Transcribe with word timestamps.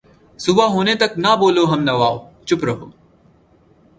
صبح 0.39 0.65
ہونے 0.73 0.93
تک 1.01 1.11
نہ 1.23 1.31
بولو 1.39 1.63
ہم 1.71 1.79
نواؤ، 1.87 2.15
چُپ 2.47 2.61
رہو 2.67 2.85